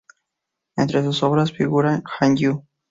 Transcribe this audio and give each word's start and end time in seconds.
Entre 0.77 1.03
sus 1.03 1.21
obras 1.21 1.51
figuran 1.51 2.01
Hanyu. 2.19 2.65